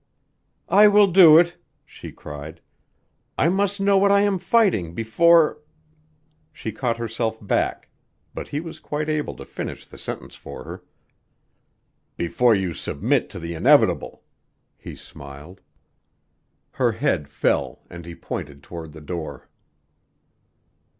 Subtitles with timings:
[0.69, 2.59] "I will do it," she cried.
[3.37, 5.59] "I must know what I am fighting before"
[6.51, 7.87] She caught herself back,
[8.33, 10.83] but he was quite able to finish the sentence for her.
[12.17, 14.23] "Before you submit to the inevitable,"
[14.75, 15.61] he smiled.
[16.71, 19.49] Her head fell and he pointed toward the door.